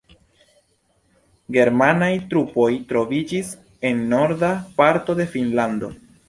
[1.57, 3.53] Germanaj trupoj troviĝis
[3.91, 5.93] en norda parto de Finnlando.